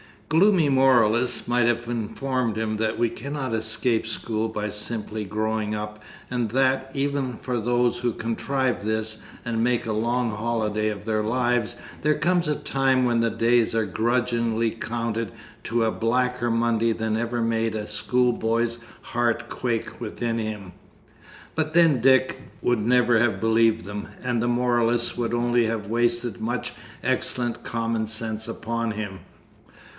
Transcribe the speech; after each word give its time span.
Gloomy 0.29 0.69
moralists 0.69 1.47
might 1.47 1.67
have 1.67 1.87
informed 1.87 2.55
him 2.57 2.77
that 2.77 2.97
we 2.97 3.09
cannot 3.09 3.53
escape 3.53 4.07
school 4.07 4.47
by 4.47 4.69
simply 4.69 5.25
growing 5.25 5.75
up, 5.75 5.99
and 6.31 6.49
that, 6.51 6.89
even 6.95 7.33
for 7.35 7.59
those 7.59 7.99
who 7.99 8.13
contrive 8.13 8.83
this 8.83 9.21
and 9.45 9.63
make 9.63 9.85
a 9.85 9.91
long 9.93 10.31
holiday 10.31 10.87
of 10.87 11.03
their 11.03 11.21
lives, 11.21 11.75
there 12.01 12.17
comes 12.17 12.47
a 12.47 12.55
time 12.55 13.03
when 13.05 13.19
the 13.19 13.29
days 13.29 13.75
are 13.75 13.85
grudgingly 13.85 14.71
counted 14.71 15.33
to 15.65 15.83
a 15.83 15.91
blacker 15.91 16.49
Monday 16.49 16.93
than 16.93 17.15
ever 17.17 17.41
made 17.41 17.75
a 17.75 17.85
school 17.85 18.31
boy's 18.33 18.79
heart 19.01 19.49
quake 19.49 19.99
within 20.01 20.39
him. 20.39 20.71
But 21.55 21.73
then 21.73 21.99
Dick 21.99 22.37
would 22.63 22.79
never 22.79 23.19
have 23.19 23.41
believed 23.41 23.85
them, 23.85 24.07
and 24.23 24.41
the 24.41 24.47
moralists 24.47 25.15
would 25.17 25.33
only 25.33 25.67
have 25.67 25.87
wasted 25.89 26.39
much 26.41 26.73
excellent 27.03 27.63
common 27.63 28.07
sense 28.07 28.47
upon 28.47 28.91
him. 28.91 29.19